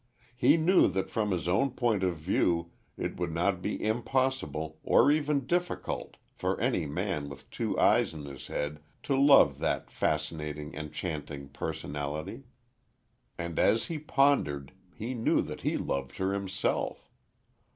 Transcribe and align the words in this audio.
He 0.35 0.57
knew 0.57 0.87
that 0.87 1.11
from 1.11 1.29
his 1.29 1.47
own 1.47 1.69
point 1.69 2.01
of 2.01 2.15
view 2.17 2.71
it 2.97 3.17
would 3.17 3.31
not 3.31 3.61
be 3.61 3.79
impossible 3.83 4.79
or 4.81 5.11
even 5.11 5.45
difficult 5.45 6.17
for 6.33 6.59
any 6.59 6.87
man 6.87 7.29
with 7.29 7.47
two 7.51 7.77
eyes 7.79 8.11
in 8.11 8.25
his 8.25 8.47
head 8.47 8.81
to 9.03 9.15
love 9.15 9.59
that 9.59 9.91
fascinating, 9.91 10.73
enchanting 10.73 11.49
personality. 11.49 12.45
And 13.37 13.59
as 13.59 13.85
he 13.85 13.99
pondered, 13.99 14.71
he 14.95 15.13
knew 15.13 15.39
that 15.43 15.61
he 15.61 15.77
loved 15.77 16.15
her 16.17 16.33
himself. 16.33 17.07